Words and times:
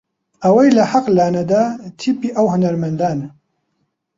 ئەوەی 0.43 0.69
لە 0.77 0.83
حەق 0.91 1.05
لا 1.17 1.27
نەدا 1.35 1.63
تیپی 1.99 2.35
ئەو 2.35 2.45
هونەرمەندانە 2.53 3.27